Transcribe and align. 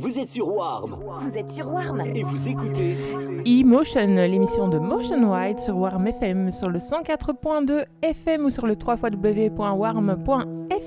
Vous 0.00 0.16
êtes 0.20 0.28
sur 0.28 0.54
Warm. 0.54 0.96
Vous 1.20 1.36
êtes 1.36 1.50
sur 1.50 1.72
Warm. 1.72 2.00
Et 2.14 2.22
vous 2.22 2.46
écoutez 2.46 2.96
E-Motion, 3.44 4.06
l'émission 4.06 4.68
de 4.68 4.78
Motion 4.78 5.32
Wide 5.32 5.58
sur 5.58 5.76
Warm 5.76 6.06
FM, 6.06 6.52
sur 6.52 6.70
le 6.70 6.78
104.2 6.78 7.84
FM 8.02 8.44
ou 8.44 8.50
sur 8.50 8.68
le 8.68 8.76
3 8.76 8.96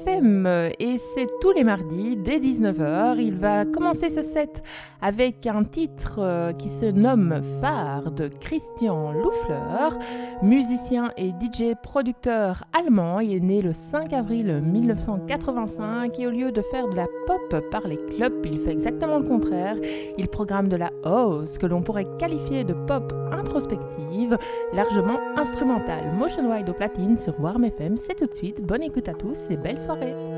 Et 0.07 0.97
c'est 0.97 1.27
tous 1.41 1.52
les 1.52 1.63
mardis 1.63 2.17
dès 2.17 2.39
19h. 2.39 3.20
Il 3.20 3.36
va 3.36 3.65
commencer 3.65 4.09
ce 4.09 4.21
set 4.21 4.63
avec 5.02 5.45
un 5.47 5.63
titre 5.63 6.20
euh, 6.20 6.54
qui 6.54 6.70
se 6.70 6.85
nomme 6.85 7.41
Phare 7.59 8.11
de 8.11 8.27
Christian 8.27 9.11
Loufleur, 9.11 9.98
musicien 10.41 11.11
et 11.17 11.29
DJ 11.29 11.75
producteur 11.81 12.63
allemand. 12.73 13.20
Il 13.20 13.35
est 13.35 13.39
né 13.39 13.61
le 13.61 13.73
5 13.73 14.13
avril 14.13 14.61
1985 14.63 16.20
et 16.20 16.27
au 16.27 16.31
lieu 16.31 16.52
de 16.52 16.61
faire 16.61 16.88
de 16.88 16.95
la 16.95 17.07
pop 17.27 17.55
par 17.71 17.88
les 17.88 17.98
clubs, 17.98 18.45
il 18.45 18.59
fait 18.59 18.71
exactement 18.71 19.20
le 19.20 19.26
contraire. 19.26 19.76
Il 20.18 20.27
programme 20.27 20.70
de 20.70 20.77
la 20.77 20.91
house 21.04 21.57
que 21.57 21.65
l'on 21.65 21.81
pourrait 21.81 22.07
qualifier 22.18 22.63
de 22.63 22.73
pop 22.73 23.13
introspective, 23.31 24.38
largement 24.73 25.20
instrumentale. 25.38 26.12
Motion 26.18 26.52
Wide 26.52 26.70
au 26.70 26.73
platine 26.73 27.18
sur 27.18 27.40
Warm 27.40 27.65
FM, 27.65 27.98
c'est 27.98 28.15
tout 28.15 28.27
de 28.27 28.34
suite. 28.34 28.62
Bonne 28.62 28.84
écoute 28.84 29.09
à 29.09 29.13
tous 29.13 29.49
et 29.49 29.57
belle 29.57 29.79
soirée 29.79 29.91
soirée. 29.91 30.30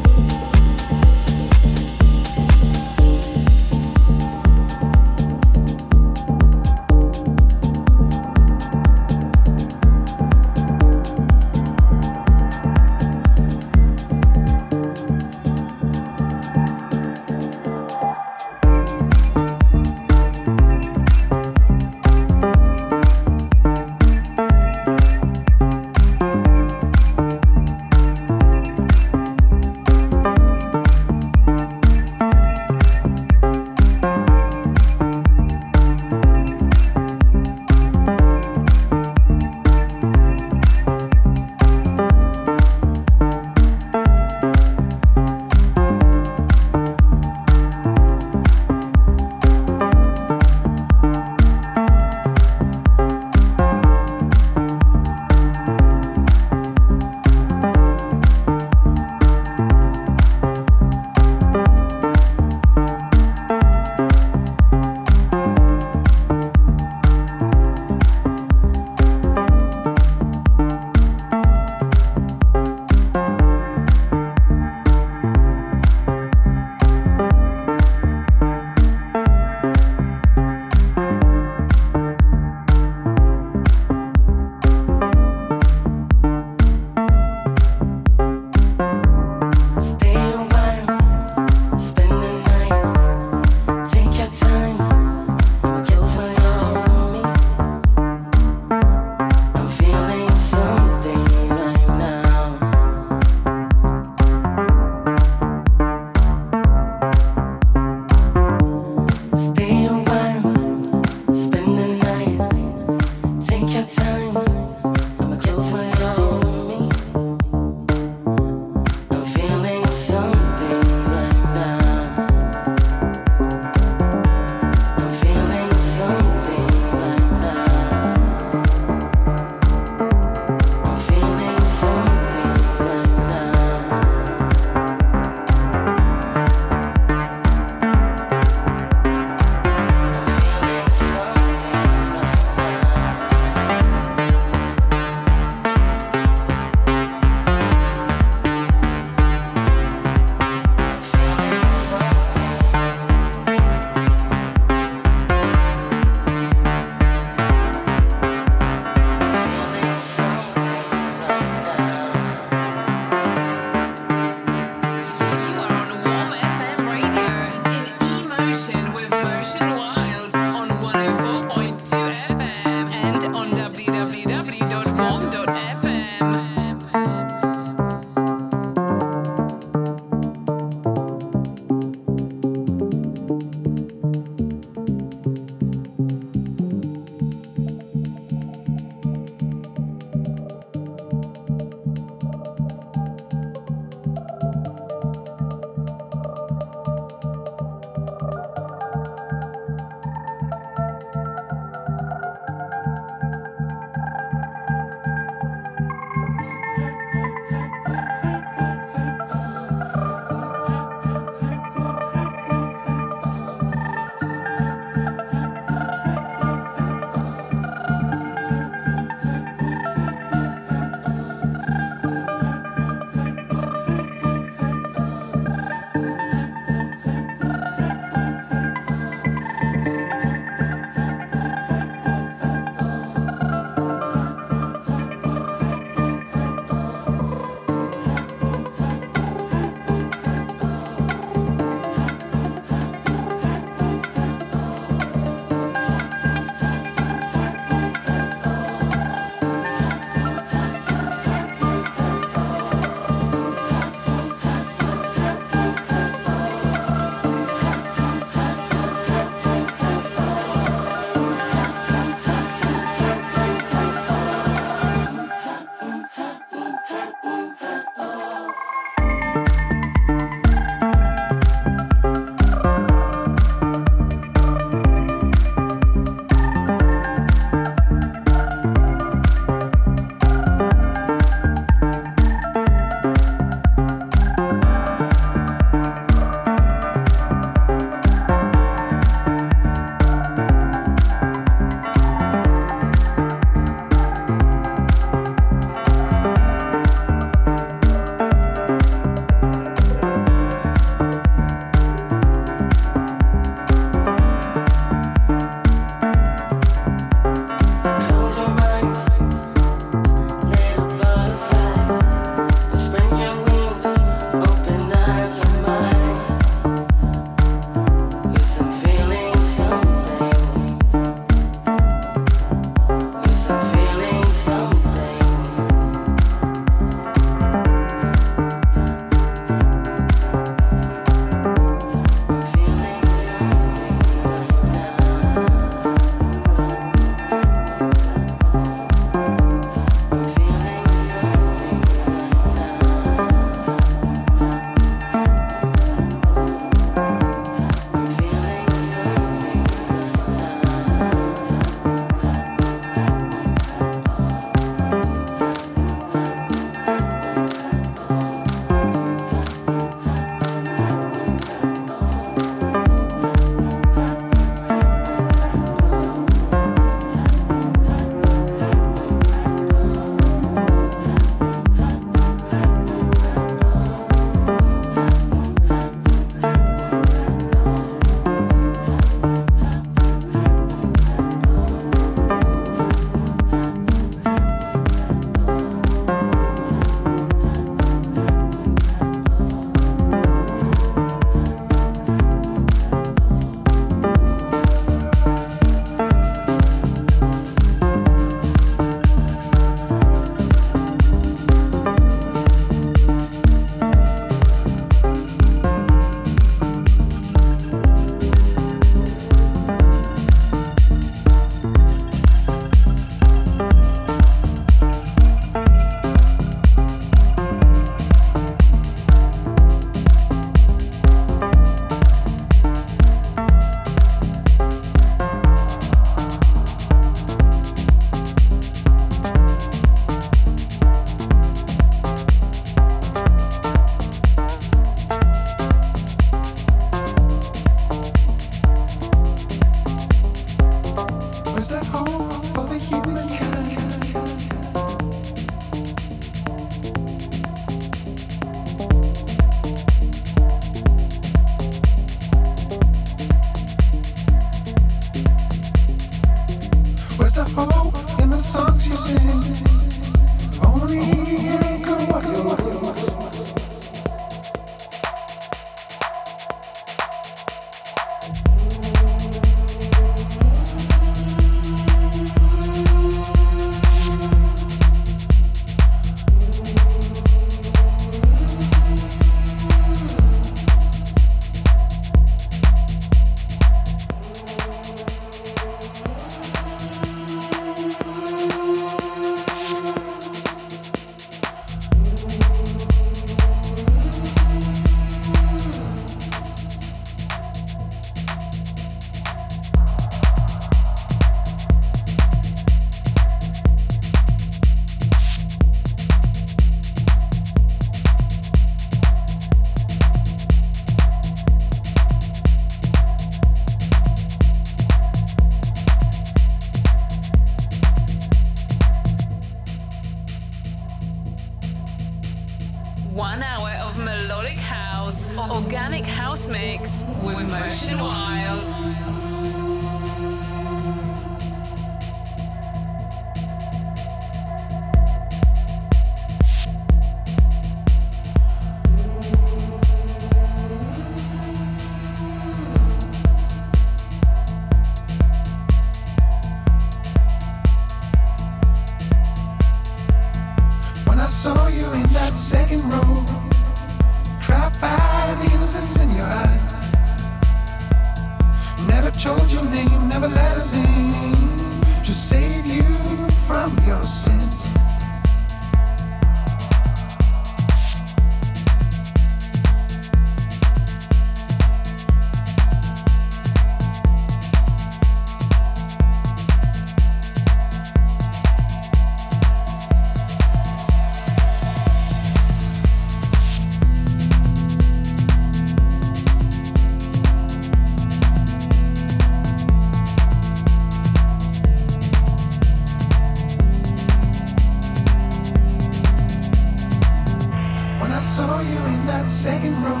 second 599.34 599.74
row, 599.82 600.00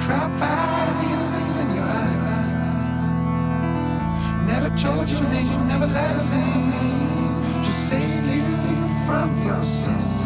trapped 0.00 0.40
by 0.40 1.02
the 1.02 1.12
innocence 1.12 1.58
in 1.58 1.76
your 1.76 1.84
eyes. 1.84 2.28
Never 4.46 4.70
told 4.76 5.08
your 5.08 5.22
name, 5.28 5.68
never 5.68 5.86
let 5.86 6.16
us 6.16 6.34
in, 6.34 7.62
just 7.62 7.90
save 7.90 8.10
you 8.34 8.42
from 9.06 9.46
your 9.46 9.64
sins. 9.64 10.19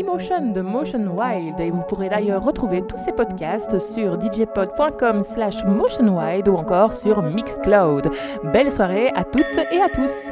Emotion 0.00 0.52
de 0.52 0.62
Motion 0.62 1.14
Wild 1.14 1.60
et 1.60 1.70
vous 1.70 1.82
pourrez 1.86 2.08
d'ailleurs 2.08 2.42
retrouver 2.42 2.80
tous 2.80 2.96
ces 2.96 3.12
podcasts 3.12 3.78
sur 3.78 4.18
djpod.com 4.18 5.22
slash 5.22 5.62
motionwide 5.66 6.48
ou 6.48 6.54
encore 6.54 6.94
sur 6.94 7.20
Mixcloud. 7.20 8.10
Belle 8.44 8.72
soirée 8.72 9.10
à 9.14 9.24
toutes 9.24 9.58
et 9.70 9.78
à 9.78 9.90
tous 9.90 10.30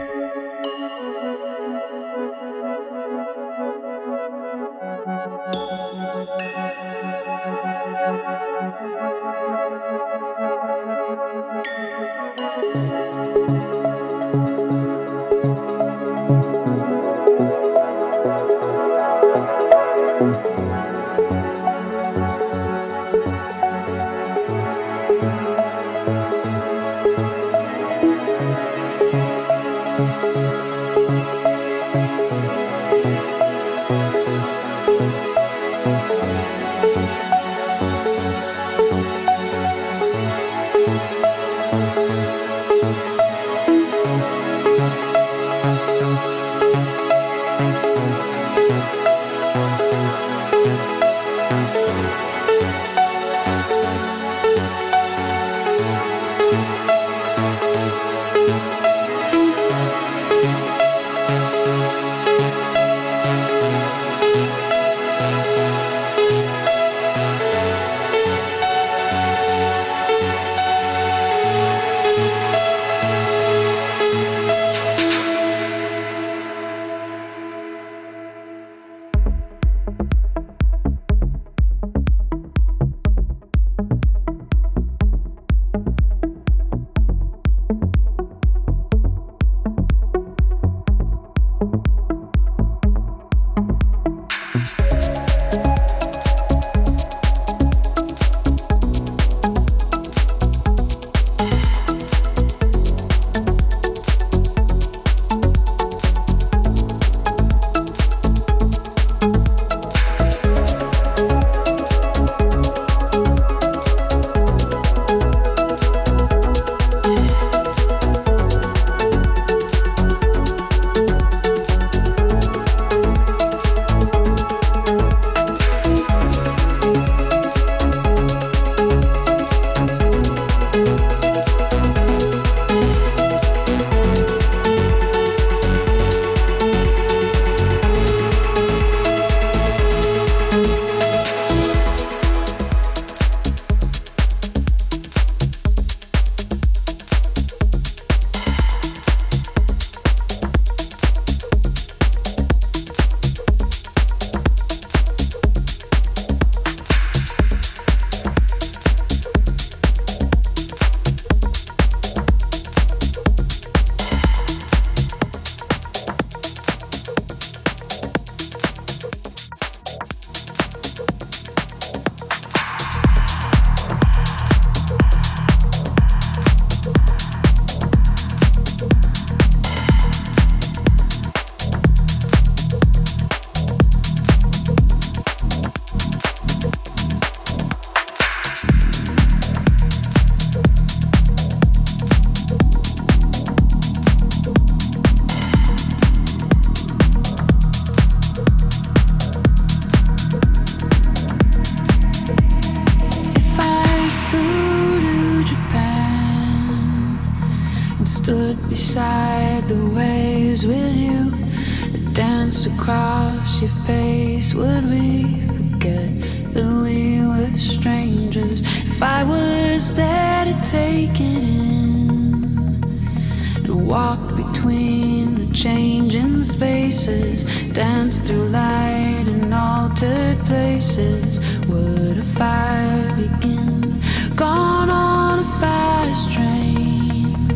would 231.69 232.19
a 232.19 232.23
fire 232.23 233.15
begin? 233.17 234.01
Gone 234.37 234.91
on 234.91 235.41
a 235.41 235.45
fast 235.61 236.33
train, 236.33 237.51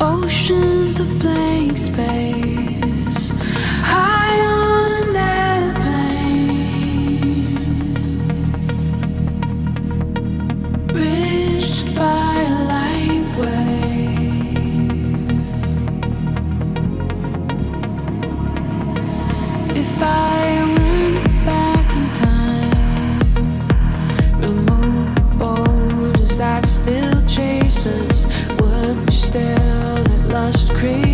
oceans 0.00 1.00
of 1.00 1.08
blank 1.20 1.76
space. 1.78 2.73
crazy 30.84 31.13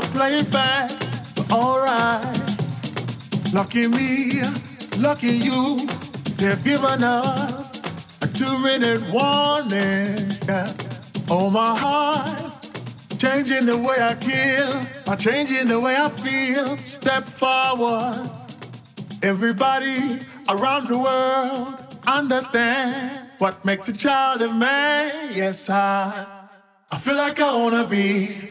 To 0.00 0.06
play 0.08 0.42
back, 0.42 0.90
but 1.34 1.50
alright. 1.50 2.38
Lucky 3.52 3.88
me, 3.88 4.42
lucky 4.98 5.28
you, 5.28 5.86
they've 6.36 6.62
given 6.62 7.02
us 7.02 7.80
a 8.20 8.28
two 8.28 8.58
minute 8.58 9.00
warning. 9.10 10.18
Oh, 11.30 11.48
my 11.48 11.74
heart, 11.78 12.68
changing 13.18 13.64
the 13.64 13.78
way 13.78 13.96
I 13.98 14.14
kill, 14.16 14.70
by 15.06 15.16
changing 15.16 15.66
the 15.68 15.80
way 15.80 15.96
I 15.96 16.10
feel. 16.10 16.76
Step 16.78 17.24
forward. 17.24 18.30
Everybody 19.22 20.20
around 20.50 20.88
the 20.88 20.98
world 20.98 21.74
understand 22.06 23.30
what 23.38 23.64
makes 23.64 23.88
a 23.88 23.94
child 23.94 24.42
a 24.42 24.52
man. 24.52 25.32
Yes, 25.32 25.70
I, 25.70 26.26
I 26.90 26.98
feel 26.98 27.16
like 27.16 27.40
I 27.40 27.56
wanna 27.56 27.86
be 27.86 28.50